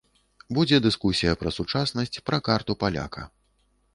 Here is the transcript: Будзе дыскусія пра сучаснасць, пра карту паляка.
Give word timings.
Будзе 0.57 0.77
дыскусія 0.85 1.33
пра 1.41 1.51
сучаснасць, 1.57 2.19
пра 2.29 2.37
карту 2.47 2.79
паляка. 2.85 3.21